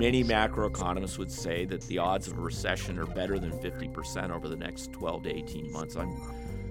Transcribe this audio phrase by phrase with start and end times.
[0.00, 4.48] many macroeconomists would say that the odds of a recession are better than 50% over
[4.48, 5.94] the next 12 to 18 months.
[5.94, 6.16] I'm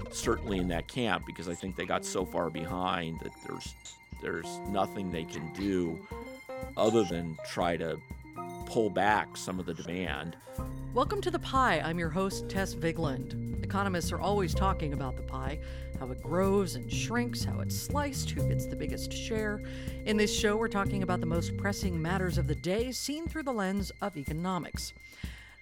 [0.09, 3.75] certainly in that camp because I think they got so far behind that there's
[4.23, 5.99] there's nothing they can do
[6.75, 7.99] other than try to
[8.65, 10.35] pull back some of the demand.
[10.95, 11.81] Welcome to The Pie.
[11.81, 13.63] I'm your host, Tess Vigeland.
[13.63, 15.59] Economists are always talking about the pie
[15.99, 19.61] how it grows and shrinks, how it's sliced, who gets the biggest share.
[20.05, 23.43] In this show, we're talking about the most pressing matters of the day seen through
[23.43, 24.93] the lens of economics.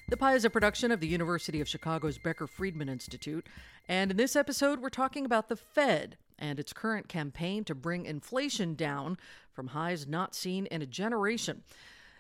[0.09, 3.47] The Pie is a production of the University of Chicago's Becker Friedman Institute.
[3.89, 8.05] And in this episode, we're talking about the Fed and its current campaign to bring
[8.05, 9.17] inflation down
[9.51, 11.63] from highs not seen in a generation.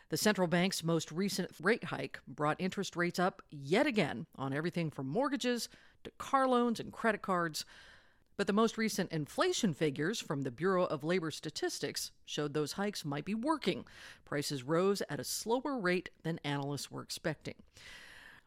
[0.09, 4.89] The central bank's most recent rate hike brought interest rates up yet again on everything
[4.89, 5.69] from mortgages
[6.03, 7.63] to car loans and credit cards.
[8.37, 13.03] But the most recent inflation figures from the Bureau of Labor Statistics showed those hikes
[13.03, 13.83] might be working.
[14.25, 17.55] Prices rose at a slower rate than analysts were expecting.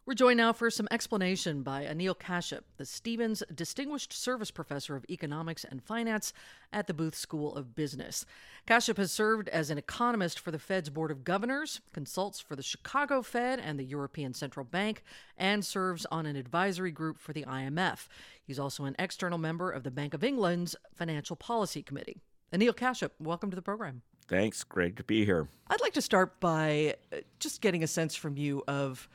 [0.07, 5.05] We're joined now for some explanation by Anil Kashyap, the Stevens Distinguished Service Professor of
[5.11, 6.33] Economics and Finance
[6.73, 8.25] at the Booth School of Business.
[8.67, 12.63] Kashyap has served as an economist for the Fed's Board of Governors, consults for the
[12.63, 15.05] Chicago Fed and the European Central Bank,
[15.37, 18.09] and serves on an advisory group for the IMF.
[18.43, 22.23] He's also an external member of the Bank of England's Financial Policy Committee.
[22.55, 24.01] Anil Kashyap, welcome to the program.
[24.29, 24.65] Thanks.
[24.65, 25.47] Great to be here.
[25.69, 29.07] I'd like to start by uh, just getting a sense from you of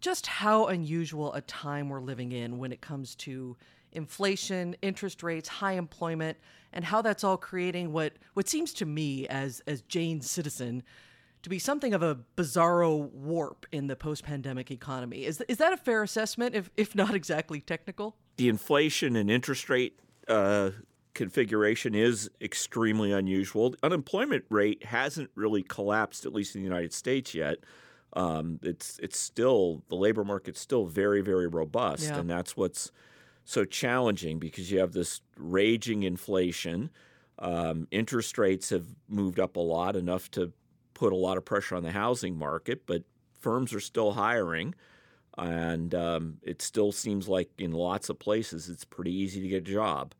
[0.00, 3.56] just how unusual a time we're living in when it comes to
[3.92, 6.36] inflation, interest rates, high employment,
[6.72, 10.82] and how that's all creating what what seems to me as as Jane citizen
[11.42, 15.24] to be something of a bizarro warp in the post-pandemic economy.
[15.24, 18.16] Is is that a fair assessment if if not exactly technical?
[18.36, 20.70] The inflation and interest rate uh,
[21.14, 23.70] configuration is extremely unusual.
[23.70, 27.58] The unemployment rate hasn't really collapsed, at least in the United States yet
[28.16, 32.18] um, it's it's still the labor market's still very very robust, yeah.
[32.18, 32.90] and that's what's
[33.44, 36.90] so challenging because you have this raging inflation.
[37.38, 40.52] Um, interest rates have moved up a lot, enough to
[40.94, 43.02] put a lot of pressure on the housing market, but
[43.38, 44.74] firms are still hiring.
[45.38, 49.68] And um, it still seems like in lots of places it's pretty easy to get
[49.68, 50.14] a job.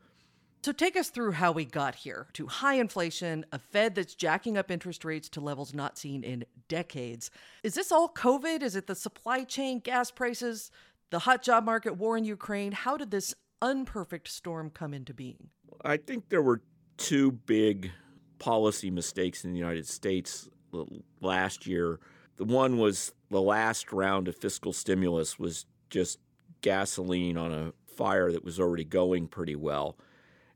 [0.66, 4.59] So take us through how we got here to high inflation, a Fed that's jacking
[4.59, 7.31] up interest rates to levels not seen in decades.
[7.62, 8.62] Is this all COVID?
[8.65, 10.72] Is it the supply chain, gas prices,
[11.10, 12.72] the hot job market, war in Ukraine?
[12.72, 13.32] How did this
[13.62, 15.50] unperfect storm come into being?
[15.84, 16.62] I think there were
[16.97, 17.93] two big
[18.41, 20.83] policy mistakes in the United States uh,
[21.21, 22.00] last year.
[22.38, 26.19] The one was the last round of fiscal stimulus was just
[26.60, 29.97] gasoline on a fire that was already going pretty well.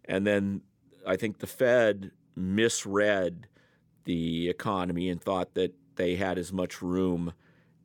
[0.06, 0.62] And then
[1.06, 3.46] I think the Fed misread
[4.04, 7.32] the economy and thought that they had as much room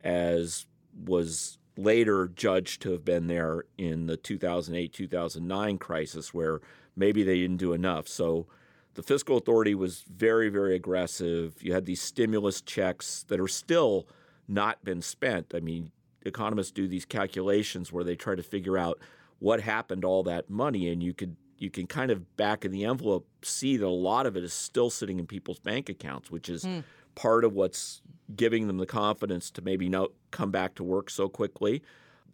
[0.04, 0.66] as
[1.06, 6.62] was later judged to have been there in the 2008 2009 crisis, where
[6.96, 8.08] maybe they didn't do enough.
[8.08, 8.48] So
[8.94, 11.56] the fiscal authority was very, very aggressive.
[11.62, 14.08] You had these stimulus checks that are still
[14.48, 15.54] not been spent.
[15.54, 19.00] I mean, economists do these calculations where they try to figure out
[19.40, 22.72] what happened to all that money, and you could you can kind of back in
[22.72, 26.30] the envelope see that a lot of it is still sitting in people's bank accounts,
[26.30, 26.84] which is mm.
[27.16, 28.02] part of what's
[28.36, 31.82] giving them the confidence to maybe not come back to work so quickly.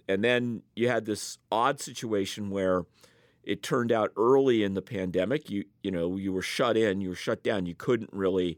[0.07, 2.85] And then you had this odd situation where
[3.43, 7.09] it turned out early in the pandemic, you you know you were shut in, you
[7.09, 8.57] were shut down, you couldn't really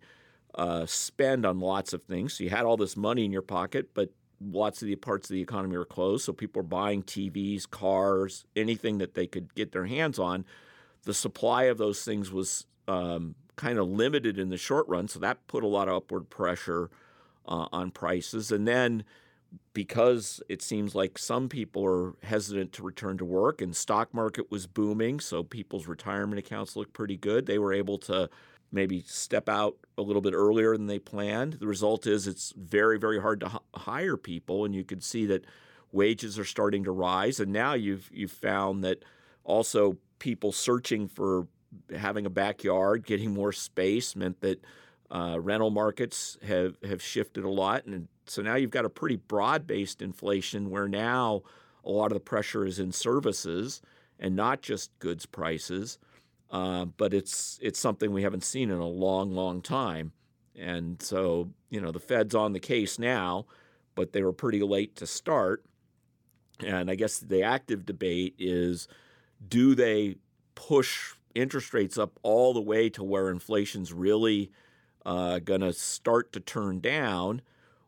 [0.56, 2.34] uh, spend on lots of things.
[2.34, 4.10] So you had all this money in your pocket, but
[4.52, 8.46] lots of the parts of the economy were closed, so people were buying TVs, cars,
[8.56, 10.46] anything that they could get their hands on.
[11.04, 15.20] The supply of those things was um, kind of limited in the short run, so
[15.20, 16.90] that put a lot of upward pressure
[17.48, 18.52] uh, on prices.
[18.52, 19.04] And then
[19.74, 24.50] because it seems like some people are hesitant to return to work and stock market
[24.50, 28.30] was booming, so people's retirement accounts looked pretty good, they were able to
[28.74, 31.54] maybe step out a little bit earlier than they planned.
[31.54, 35.26] The result is it's very, very hard to h- hire people, and you can see
[35.28, 35.46] that
[35.92, 37.40] wages are starting to rise.
[37.40, 39.06] And now you've you've found that
[39.44, 41.48] also people searching for
[41.96, 44.64] having a backyard, getting more space, meant that
[45.12, 49.18] uh, rental markets have have shifted a lot, and so now you've got a pretty
[49.18, 51.44] broad based inflation where now
[51.86, 53.82] a lot of the pressure is in services
[54.20, 56.00] and not just goods prices.
[56.54, 60.12] Uh, but it's it's something we haven't seen in a long, long time.
[60.56, 63.48] And so, you know, the Fed's on the case now,
[63.96, 65.66] but they were pretty late to start.
[66.60, 68.88] And I guess the active debate is
[69.46, 70.18] do they
[70.54, 74.52] push interest rates up all the way to where inflation's really
[75.08, 77.42] uh, going to start to turn down?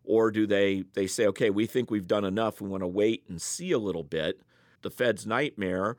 [0.04, 3.26] Or do they, they say, okay, we think we've done enough, we want to wait
[3.30, 4.42] and see a little bit?
[4.82, 5.98] The Fed's nightmare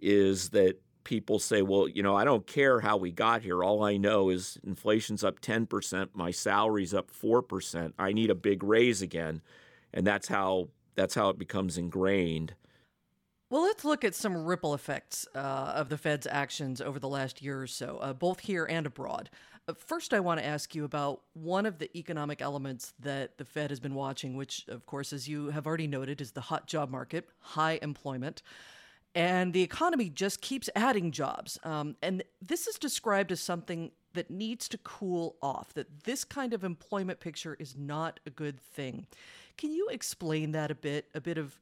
[0.00, 3.64] is that people say, well, you know, I don't care how we got here.
[3.64, 7.94] All I know is inflation's up 10%, my salary's up 4%.
[7.98, 9.40] I need a big raise again.
[9.94, 12.54] And that's how that's how it becomes ingrained.
[13.48, 17.40] Well, let's look at some ripple effects uh, of the Fed's actions over the last
[17.40, 19.30] year or so, uh, both here and abroad.
[19.66, 23.46] Uh, first, I want to ask you about one of the economic elements that the
[23.46, 26.66] Fed has been watching, which, of course, as you have already noted, is the hot
[26.66, 28.42] job market, high employment.
[29.18, 31.58] And the economy just keeps adding jobs.
[31.64, 36.54] Um, and this is described as something that needs to cool off, that this kind
[36.54, 39.08] of employment picture is not a good thing.
[39.56, 41.06] Can you explain that a bit?
[41.16, 41.58] A bit of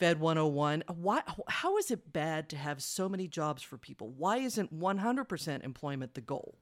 [0.00, 0.82] Fed 101.
[0.88, 4.08] Why, how is it bad to have so many jobs for people?
[4.08, 6.56] Why isn't 100% employment the goal?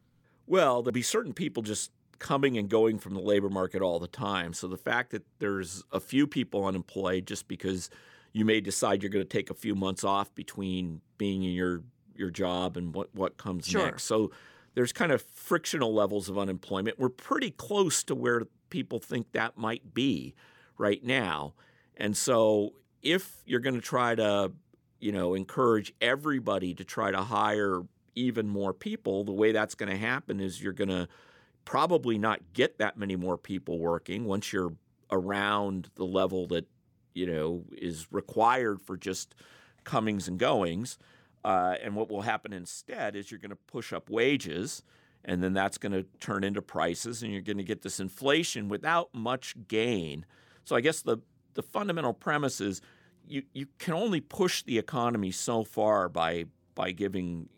[0.46, 4.08] Well, there'll be certain people just coming and going from the labor market all the
[4.08, 4.52] time.
[4.52, 7.88] So the fact that there's a few people unemployed just because
[8.32, 11.82] you may decide you're going to take a few months off between being in your
[12.14, 13.84] your job and what what comes sure.
[13.84, 14.04] next.
[14.04, 14.30] So
[14.74, 16.98] there's kind of frictional levels of unemployment.
[16.98, 20.34] We're pretty close to where people think that might be
[20.78, 21.54] right now.
[21.96, 24.52] And so if you're going to try to,
[24.98, 27.82] you know, encourage everybody to try to hire
[28.14, 31.08] even more people, the way that's going to happen is you're going to
[31.64, 34.74] probably not get that many more people working once you're
[35.10, 36.66] around the level that,
[37.14, 39.34] you know, is required for just
[39.84, 40.98] comings and goings.
[41.44, 44.82] Uh, and what will happen instead is you're going to push up wages,
[45.24, 48.68] and then that's going to turn into prices, and you're going to get this inflation
[48.68, 50.24] without much gain.
[50.64, 51.18] So I guess the
[51.54, 52.80] the fundamental premise is
[53.26, 57.48] you, you can only push the economy so far by by giving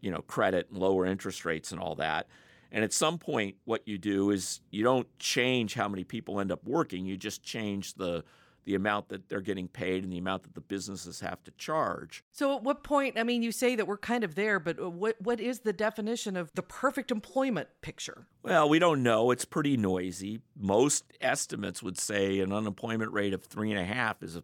[0.00, 2.28] you know credit and lower interest rates and all that.
[2.70, 6.50] And at some point, what you do is you don't change how many people end
[6.50, 7.06] up working.
[7.06, 8.24] You just change the
[8.64, 12.24] the amount that they're getting paid and the amount that the businesses have to charge.
[12.32, 13.18] So, at what point?
[13.18, 15.72] I mean, you say that we're kind of there, but uh, what what is the
[15.72, 18.26] definition of the perfect employment picture?
[18.42, 19.30] Well, we don't know.
[19.30, 20.40] It's pretty noisy.
[20.56, 24.42] Most estimates would say an unemployment rate of three and a half is a,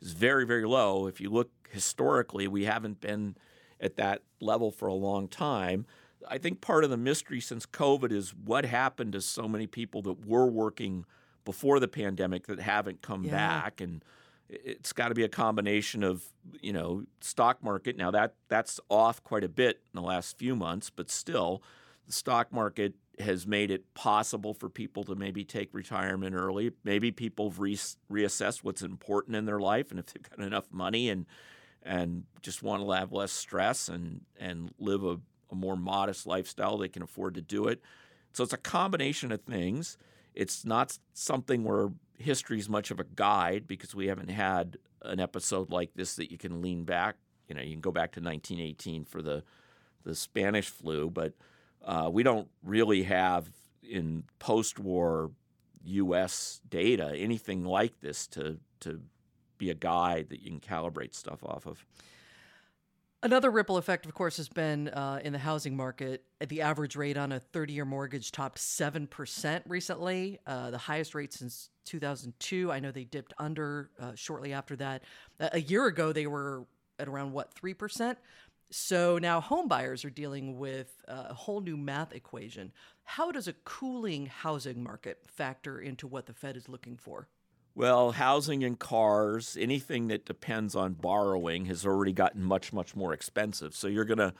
[0.00, 1.06] is very very low.
[1.06, 3.36] If you look historically, we haven't been
[3.80, 5.86] at that level for a long time.
[6.28, 10.02] I think part of the mystery since COVID is what happened to so many people
[10.02, 11.04] that were working
[11.46, 13.30] before the pandemic that haven't come Yeah.
[13.30, 14.04] back and
[14.48, 16.22] it's got to be a combination of
[16.60, 17.96] you know stock market.
[17.96, 21.62] Now that that's off quite a bit in the last few months but still
[22.06, 26.70] the stock market has made it possible for people to maybe take retirement early.
[26.84, 27.74] Maybe people have re-
[28.12, 31.24] reassessed what's important in their life and if they've got enough money and
[31.82, 35.18] and just want to have less stress and and live a,
[35.50, 37.80] a more modest lifestyle they can afford to do it.
[38.32, 39.96] So it's a combination of things
[40.36, 41.88] it's not something where
[42.18, 46.30] history is much of a guide because we haven't had an episode like this that
[46.30, 47.16] you can lean back.
[47.48, 49.42] You know, you can go back to 1918 for the
[50.04, 51.32] the Spanish flu, but
[51.84, 53.50] uh, we don't really have
[53.82, 55.32] in post-war
[55.84, 56.60] U.S.
[56.68, 59.00] data anything like this to to
[59.58, 61.84] be a guide that you can calibrate stuff off of.
[63.26, 66.22] Another ripple effect, of course, has been uh, in the housing market.
[66.46, 71.32] The average rate on a 30 year mortgage topped 7% recently, uh, the highest rate
[71.32, 72.70] since 2002.
[72.70, 75.02] I know they dipped under uh, shortly after that.
[75.40, 76.68] A year ago, they were
[77.00, 78.14] at around, what, 3%?
[78.70, 82.70] So now home buyers are dealing with uh, a whole new math equation.
[83.02, 87.26] How does a cooling housing market factor into what the Fed is looking for?
[87.76, 93.12] Well, housing and cars, anything that depends on borrowing has already gotten much, much more
[93.12, 93.74] expensive.
[93.76, 94.32] So you're going to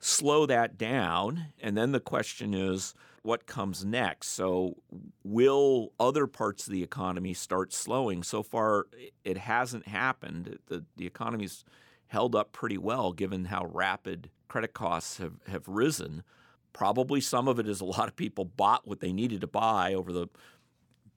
[0.00, 1.46] slow that down.
[1.62, 4.28] And then the question is, what comes next?
[4.28, 4.76] So,
[5.24, 8.22] will other parts of the economy start slowing?
[8.22, 8.84] So far,
[9.24, 10.58] it hasn't happened.
[10.66, 11.64] The, the economy's
[12.08, 16.22] held up pretty well given how rapid credit costs have, have risen.
[16.74, 19.94] Probably some of it is a lot of people bought what they needed to buy
[19.94, 20.28] over the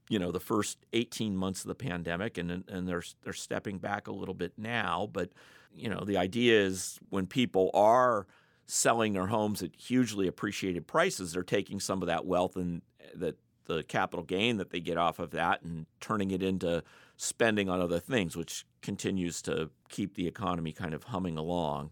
[0.09, 4.07] you know the first 18 months of the pandemic and and they're they're stepping back
[4.07, 5.29] a little bit now but
[5.75, 8.25] you know the idea is when people are
[8.65, 13.07] selling their homes at hugely appreciated prices they're taking some of that wealth and eh,
[13.15, 13.35] that
[13.67, 16.83] the capital gain that they get off of that and turning it into
[17.17, 21.91] spending on other things which continues to keep the economy kind of humming along.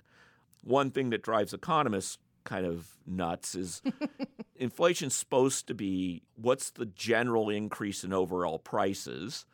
[0.63, 3.81] One thing that drives economists kind of nuts is
[4.55, 9.45] inflation's supposed to be what's the general increase in overall prices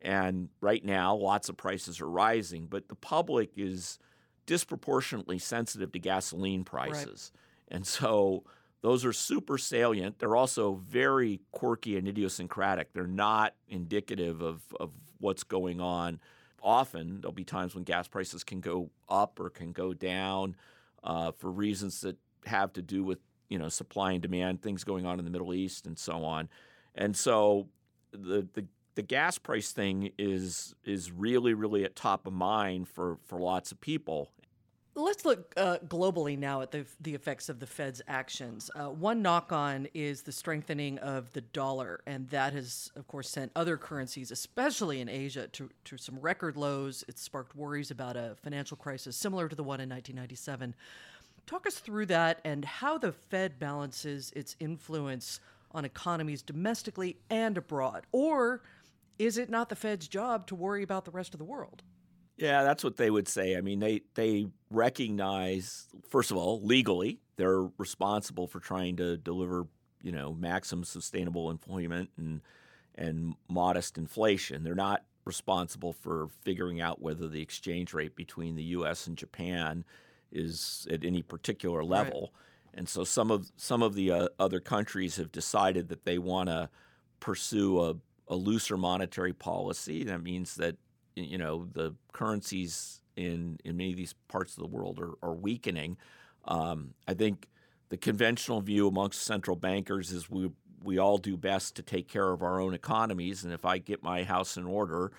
[0.00, 3.98] and right now lots of prices are rising but the public is
[4.46, 7.32] disproportionately sensitive to gasoline prices
[7.68, 8.44] and so
[8.86, 10.20] those are super salient.
[10.20, 12.92] They're also very quirky and idiosyncratic.
[12.92, 16.20] They're not indicative of, of what's going on.
[16.62, 20.54] Often, there'll be times when gas prices can go up or can go down
[21.02, 25.06] uh, for reasons that have to do with you know supply and demand, things going
[25.06, 26.48] on in the Middle East, and so on.
[26.94, 27.68] And so
[28.12, 33.18] the the the gas price thing is is really really at top of mind for
[33.26, 34.30] for lots of people
[34.98, 38.70] Let's look uh, globally now at the, the effects of the Fed's actions.
[38.74, 43.28] Uh, one knock on is the strengthening of the dollar, and that has, of course,
[43.28, 47.04] sent other currencies, especially in Asia, to, to some record lows.
[47.08, 50.74] It sparked worries about a financial crisis similar to the one in 1997.
[51.46, 57.56] Talk us through that and how the Fed balances its influence on economies domestically and
[57.56, 58.06] abroad.
[58.10, 58.62] Or
[59.18, 61.82] is it not the Fed's job to worry about the rest of the world?
[62.36, 63.56] Yeah, that's what they would say.
[63.56, 69.66] I mean, they they recognize first of all legally they're responsible for trying to deliver
[70.02, 72.42] you know maximum sustainable employment and
[72.94, 74.64] and modest inflation.
[74.64, 79.06] They're not responsible for figuring out whether the exchange rate between the U.S.
[79.06, 79.84] and Japan
[80.32, 82.32] is at any particular level.
[82.32, 82.78] Right.
[82.78, 86.48] And so some of some of the uh, other countries have decided that they want
[86.48, 86.68] to
[87.20, 87.94] pursue a,
[88.28, 90.04] a looser monetary policy.
[90.04, 90.76] That means that
[91.14, 95.34] you know the currencies in in many of these parts of the world are, are
[95.34, 95.96] weakening.
[96.44, 97.48] Um, I think
[97.88, 100.50] the conventional view amongst central bankers is we
[100.82, 104.02] we all do best to take care of our own economies, and if I get
[104.02, 105.12] my house in order,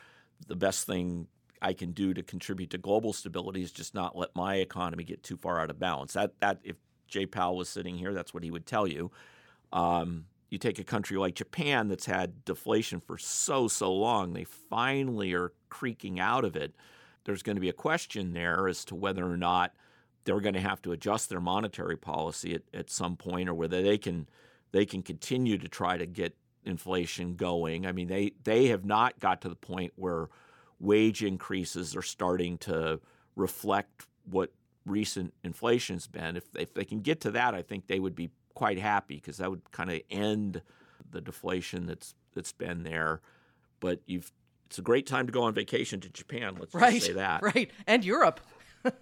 [0.47, 1.27] the best thing
[1.61, 5.23] I can do to contribute to global stability is just not let my economy get
[5.23, 6.13] too far out of balance.
[6.13, 6.75] That that if
[7.07, 9.11] Jay Powell was sitting here, that's what he would tell you.
[9.71, 14.45] Um, you take a country like Japan that's had deflation for so, so long, they
[14.45, 16.73] finally are creaking out of it.
[17.25, 19.73] There's going to be a question there as to whether or not
[20.23, 23.81] they're going to have to adjust their monetary policy at, at some point or whether
[23.81, 24.27] they can
[24.71, 26.35] they can continue to try to get
[26.65, 27.85] inflation going.
[27.85, 30.27] I mean, they, they have not got to the point where
[30.79, 32.99] wage increases are starting to
[33.35, 34.51] reflect what
[34.85, 36.37] recent inflation's been.
[36.37, 39.37] If, if they can get to that, I think they would be quite happy because
[39.37, 40.61] that would kind of end
[41.11, 43.21] the deflation that's that's been there.
[43.79, 44.31] But you've
[44.65, 46.57] it's a great time to go on vacation to Japan.
[46.59, 47.41] Let's right, say that.
[47.41, 48.41] Right, and Europe.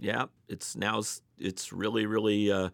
[0.00, 1.02] yeah, it's now
[1.38, 2.70] it's really really uh,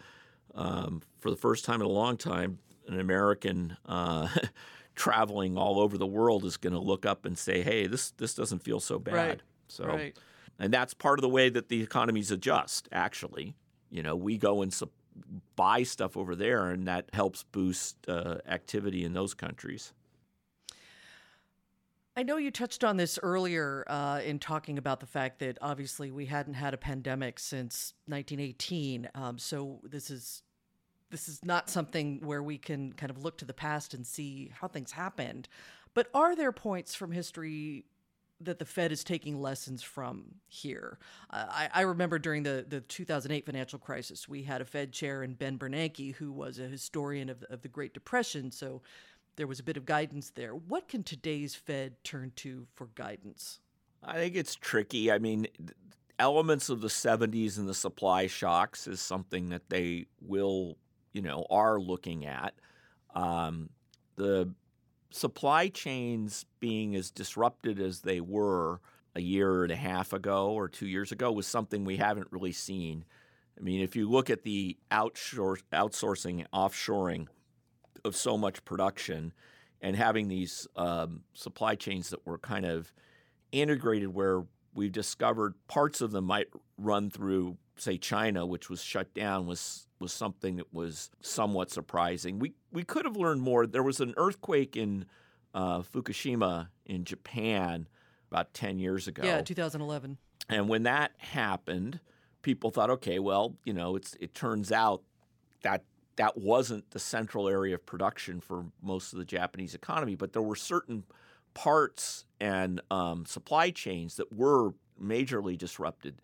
[0.55, 3.77] um, for the first time in a long time an American.
[3.87, 4.29] Uh,
[4.95, 8.35] traveling all over the world is going to look up and say, "Hey, this this
[8.35, 9.43] doesn't feel so bad." Right.
[9.69, 10.17] So, right.
[10.59, 12.89] and that's part of the way that the economies adjust.
[12.93, 13.55] Actually,
[13.91, 14.91] you know, we go and su-
[15.57, 19.93] buy stuff over there, and that helps boost uh, activity in those countries.
[22.15, 26.11] I know you touched on this earlier uh, in talking about the fact that obviously
[26.11, 29.09] we hadn't had a pandemic since 1918.
[29.15, 30.43] Um, so this is
[31.13, 34.51] this is not something where we can kind of look to the past and see
[34.53, 35.47] how things happened.
[35.95, 37.85] But are there points from history
[38.41, 40.99] that the Fed is taking lessons from here.
[41.31, 45.23] Uh, I, I, remember during the, the 2008 financial crisis, we had a Fed chair
[45.23, 48.51] in Ben Bernanke, who was a historian of, of the Great Depression.
[48.51, 48.83] So
[49.37, 50.55] there was a bit of guidance there.
[50.55, 53.61] What can today's Fed turn to for guidance?
[54.03, 55.13] I think it's tricky.
[55.13, 55.47] I mean,
[56.19, 60.77] elements of the 70s and the supply shocks is something that they will,
[61.13, 62.55] you know, are looking at.
[63.15, 63.71] Um,
[64.17, 64.53] the
[65.11, 68.81] supply chains being as disrupted as they were
[69.15, 72.53] a year and a half ago or two years ago was something we haven't really
[72.53, 73.05] seen.
[73.59, 77.27] I mean, if you look at the outsourcing, offshoring
[78.05, 79.33] of so much production
[79.81, 82.93] and having these um, supply chains that were kind of
[83.51, 86.49] integrated where we've discovered parts of them might
[86.79, 92.39] run through, say, China, which was shut down, was was something that was somewhat surprising.
[92.39, 93.67] We we could have learned more.
[93.67, 95.07] There was an earthquake in
[95.55, 97.89] uh, Fukushima in Japan
[98.31, 99.23] about ten years ago.
[99.25, 100.19] Yeah, 2011.
[100.49, 102.01] And when that happened,
[102.43, 105.03] people thought, okay, well, you know, it's it turns out
[105.63, 105.85] that
[106.17, 110.43] that wasn't the central area of production for most of the Japanese economy, but there
[110.43, 111.05] were certain
[111.55, 116.21] parts and um, supply chains that were majorly disrupted.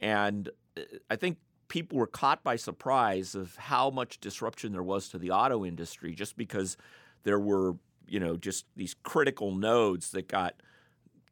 [0.00, 1.38] And uh, I think
[1.68, 6.14] people were caught by surprise of how much disruption there was to the auto industry
[6.14, 6.76] just because
[7.22, 7.76] there were,
[8.06, 10.54] you know, just these critical nodes that got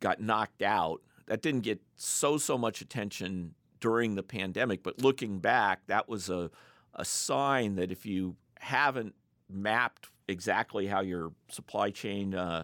[0.00, 1.00] got knocked out.
[1.26, 6.28] That didn't get so so much attention during the pandemic, but looking back, that was
[6.28, 6.50] a
[6.94, 9.14] a sign that if you haven't
[9.48, 12.62] mapped exactly how your supply chain uh,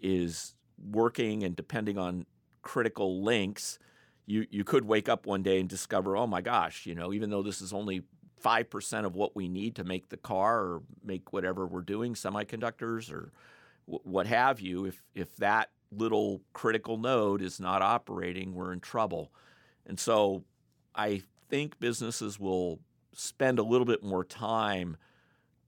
[0.00, 0.54] is
[0.90, 2.26] working and depending on
[2.62, 3.78] critical links,
[4.26, 7.30] you you could wake up one day and discover, oh my gosh, you know, even
[7.30, 8.02] though this is only
[8.44, 13.10] 5% of what we need to make the car or make whatever we're doing, semiconductors
[13.10, 13.32] or
[13.86, 18.80] w- what have you, if, if that little critical node is not operating, we're in
[18.80, 19.32] trouble.
[19.86, 20.44] And so
[20.94, 22.80] I think businesses will
[23.12, 24.96] spend a little bit more time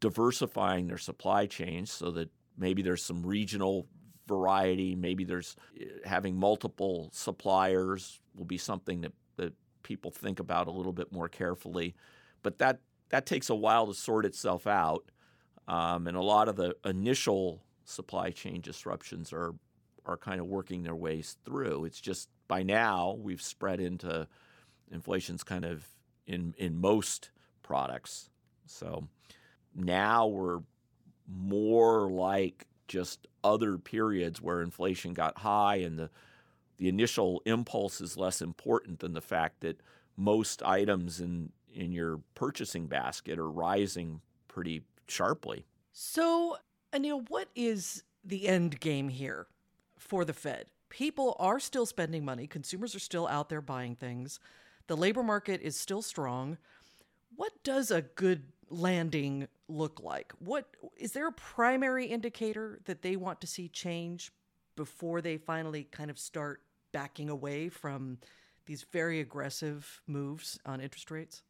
[0.00, 3.86] diversifying their supply chains so that maybe there's some regional
[4.28, 10.68] variety, maybe there's eh, having multiple suppliers will be something that, that people think about
[10.68, 11.94] a little bit more carefully.
[12.42, 15.10] But that that takes a while to sort itself out.
[15.66, 19.54] Um, and a lot of the initial supply chain disruptions are
[20.06, 21.84] are kind of working their ways through.
[21.84, 24.26] It's just by now we've spread into
[24.90, 25.86] inflation's kind of
[26.26, 27.30] in in most
[27.62, 28.30] products.
[28.66, 29.08] So
[29.74, 30.60] now we're
[31.26, 36.10] more like just other periods where inflation got high and the
[36.78, 39.80] the initial impulse is less important than the fact that
[40.16, 45.66] most items in in your purchasing basket are rising pretty sharply.
[45.92, 46.56] So,
[46.92, 49.46] Anil, what is the end game here
[49.98, 50.66] for the Fed?
[50.88, 54.40] People are still spending money, consumers are still out there buying things.
[54.86, 56.56] The labor market is still strong.
[57.36, 60.32] What does a good landing look like?
[60.38, 64.32] What is there a primary indicator that they want to see change
[64.76, 68.18] before they finally kind of start backing away from
[68.66, 71.42] these very aggressive moves on interest rates?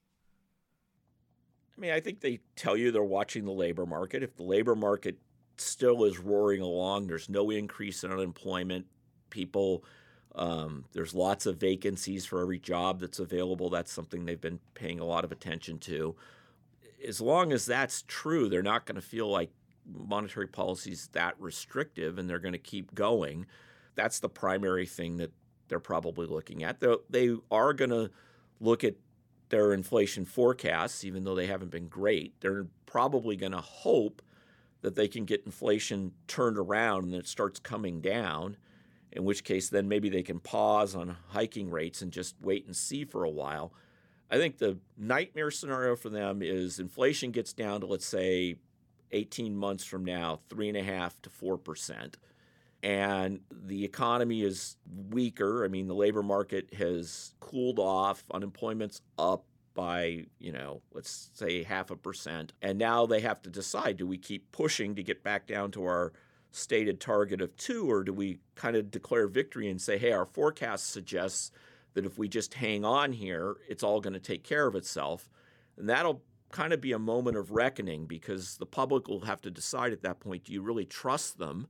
[1.76, 4.22] I mean, I think they tell you they're watching the labor market.
[4.22, 5.18] If the labor market
[5.58, 8.86] still is roaring along, there's no increase in unemployment.
[9.30, 9.84] People,
[10.34, 13.70] um, there's lots of vacancies for every job that's available.
[13.70, 16.16] That's something they've been paying a lot of attention to.
[17.06, 19.50] As long as that's true, they're not going to feel like
[19.86, 23.46] monetary policy is that restrictive and they're going to keep going.
[23.94, 25.32] That's the primary thing that
[25.68, 26.80] they're probably looking at.
[26.80, 28.10] They're, they are going to
[28.60, 28.94] look at
[29.48, 34.22] their inflation forecasts, even though they haven't been great, they're probably going to hope
[34.82, 38.56] that they can get inflation turned around and it starts coming down.
[39.10, 42.76] In which case, then maybe they can pause on hiking rates and just wait and
[42.76, 43.72] see for a while.
[44.30, 48.56] I think the nightmare scenario for them is inflation gets down to, let's say,
[49.10, 52.18] 18 months from now, three and a half to four percent
[52.82, 54.76] and the economy is
[55.10, 55.64] weaker.
[55.64, 61.62] I mean, the labor market has cooled off, unemployment's up by, you know, let's say
[61.62, 62.52] half a percent.
[62.62, 65.84] And now they have to decide do we keep pushing to get back down to
[65.84, 66.12] our
[66.50, 70.24] stated target of two, or do we kind of declare victory and say, hey, our
[70.26, 71.50] forecast suggests
[71.98, 75.28] that if we just hang on here, it's all going to take care of itself?
[75.76, 79.50] And that'll kind of be a moment of reckoning because the public will have to
[79.50, 81.66] decide at that point do you really trust them?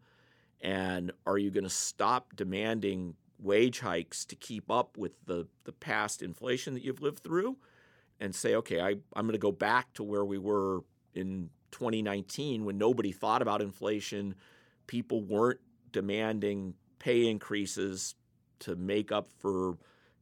[0.61, 5.73] And are you going to stop demanding wage hikes to keep up with the, the
[5.73, 7.57] past inflation that you've lived through
[8.21, 10.81] and say, okay, I, I'm going to go back to where we were
[11.15, 14.35] in 2019 when nobody thought about inflation?
[14.87, 15.61] People weren't
[15.91, 18.15] demanding pay increases
[18.59, 19.79] to make up for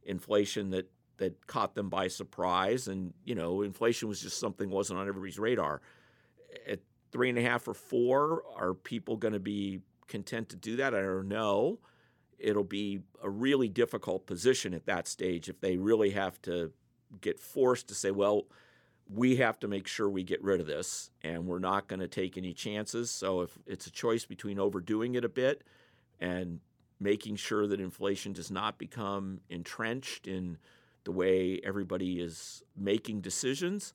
[0.07, 2.87] inflation that, that caught them by surprise.
[2.87, 5.81] And, you know, inflation was just something wasn't on everybody's radar.
[6.67, 6.79] At
[7.11, 10.95] three and a half or four, are people going to be content to do that?
[10.95, 11.79] I don't know.
[12.39, 16.71] It'll be a really difficult position at that stage if they really have to
[17.21, 18.45] get forced to say, well,
[19.09, 22.07] we have to make sure we get rid of this and we're not going to
[22.07, 23.09] take any chances.
[23.09, 25.63] So if it's a choice between overdoing it a bit
[26.19, 26.59] and
[26.99, 30.57] making sure that inflation does not become entrenched in
[31.03, 33.93] the way everybody is making decisions,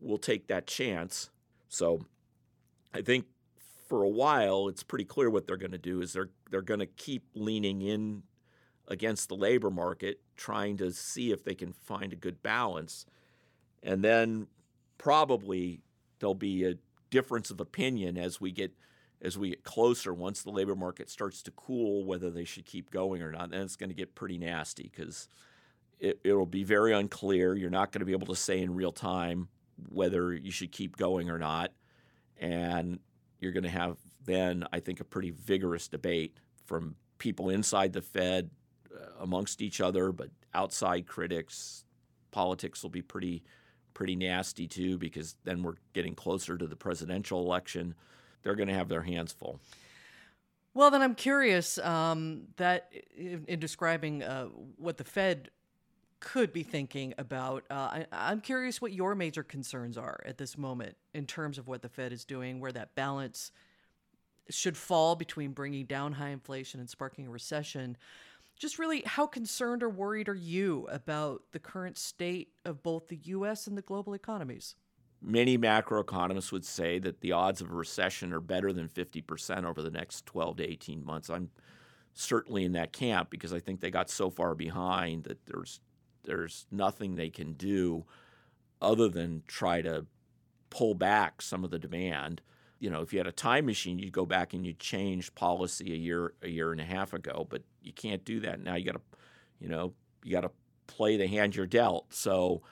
[0.00, 1.30] we'll take that chance.
[1.68, 2.06] So
[2.92, 3.26] I think
[3.88, 6.80] for a while, it's pretty clear what they're going to do is they're they're going
[6.80, 8.22] to keep leaning in
[8.88, 13.06] against the labor market, trying to see if they can find a good balance,
[13.82, 14.46] and then
[14.98, 15.80] probably
[16.18, 16.74] there'll be a
[17.10, 18.72] difference of opinion as we get
[19.24, 20.12] as we get closer.
[20.12, 23.62] Once the labor market starts to cool, whether they should keep going or not, then
[23.62, 25.28] it's going to get pretty nasty because
[25.98, 27.54] it, it'll be very unclear.
[27.54, 29.48] You're not going to be able to say in real time
[29.88, 31.72] whether you should keep going or not,
[32.38, 33.00] and
[33.40, 38.02] you're going to have then, I think, a pretty vigorous debate from people inside the
[38.02, 38.50] Fed
[38.94, 41.84] uh, amongst each other, but outside critics.
[42.30, 43.42] Politics will be pretty
[43.92, 47.94] pretty nasty too because then we're getting closer to the presidential election.
[48.44, 49.58] They're going to have their hands full.
[50.74, 55.50] Well, then I'm curious um, that in, in describing uh, what the Fed
[56.20, 60.56] could be thinking about, uh, I, am curious what your major concerns are at this
[60.56, 63.52] moment in terms of what the Fed is doing, where that balance
[64.50, 67.96] should fall between bringing down high inflation and sparking a recession.
[68.58, 73.18] just really how concerned or worried are you about the current state of both the
[73.24, 74.76] US and the global economies?
[75.26, 79.80] Many macroeconomists would say that the odds of a recession are better than 50% over
[79.80, 81.30] the next 12 to 18 months.
[81.30, 81.50] I'm
[82.12, 85.80] certainly in that camp because I think they got so far behind that there's
[86.24, 88.04] there's nothing they can do
[88.80, 90.06] other than try to
[90.70, 92.40] pull back some of the demand.
[92.78, 95.92] You know, if you had a time machine, you'd go back and you'd change policy
[95.92, 98.74] a year a year and a half ago, but you can't do that now.
[98.74, 99.00] You got to,
[99.60, 100.50] you know, you got to
[100.86, 102.12] play the hand you're dealt.
[102.12, 102.62] So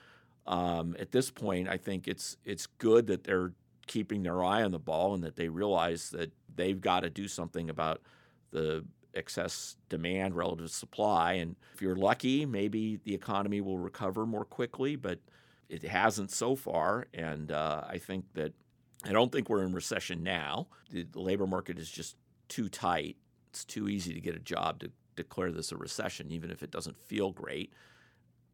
[0.47, 3.53] um, at this point, I think it's it's good that they're
[3.87, 7.29] keeping their eye on the ball and that they realize that they've got to do
[7.29, 8.01] something about
[8.51, 11.35] the excess demand relative to supply.
[11.35, 15.19] And if you're lucky, maybe the economy will recover more quickly, but
[15.69, 17.07] it hasn't so far.
[17.13, 18.53] And uh, I think that
[19.05, 20.69] I don't think we're in recession now.
[20.91, 22.17] The, the, labor market is just
[22.49, 23.17] too tight.
[23.51, 26.71] It's too easy to get a job to declare this a recession, even if it
[26.71, 27.73] doesn't feel great.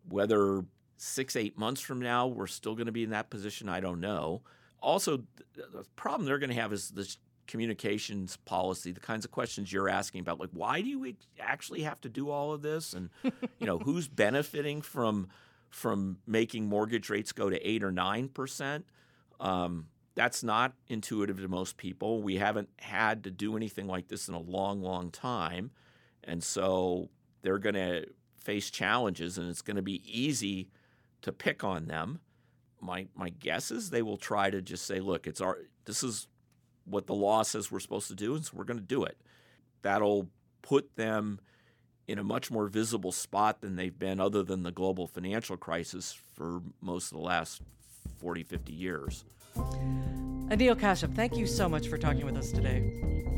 [0.08, 0.64] Whether
[0.98, 4.00] six, eight months from now we're still going to be in that position, I don't
[4.00, 4.42] know.
[4.80, 5.22] Also,
[5.54, 9.88] the problem they're going to have is this communications policy, the kinds of questions you're
[9.88, 13.10] asking about, like why do you actually have to do all of this, and
[13.58, 15.28] you know who's benefiting from
[15.70, 18.84] from making mortgage rates go to eight or nine percent.
[19.40, 22.22] Um, that's not intuitive to most people.
[22.22, 25.70] We haven't had to do anything like this in a long, long time,
[26.22, 27.08] and so
[27.42, 28.06] they're going to
[28.36, 30.68] face challenges, and it's going to be easy
[31.22, 32.20] to pick on them.
[32.80, 36.28] My my guess is they will try to just say, "Look, it's our this is
[36.84, 39.18] what the law says we're supposed to do, and so we're going to do it.
[39.82, 40.28] That'll
[40.62, 41.40] put them
[42.06, 46.18] in a much more visible spot than they've been, other than the global financial crisis,
[46.34, 47.60] for most of the last
[48.18, 49.24] 40, 50 years.
[50.50, 52.82] Anil Kashyap, thank you so much for talking with us today.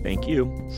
[0.03, 0.71] Thank you.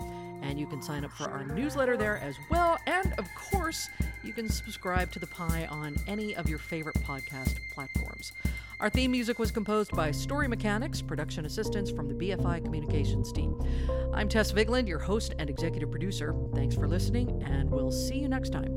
[0.43, 2.79] And you can sign up for our newsletter there as well.
[2.87, 3.89] And of course,
[4.25, 8.33] you can subscribe to The Pie on any of your favorite podcast platforms.
[8.81, 13.63] Our theme music was composed by Story Mechanics, production assistance from the BFI Communications team.
[14.15, 16.35] I'm Tess Vigeland, your host and executive producer.
[16.55, 18.71] Thanks for listening, and we'll see you next time.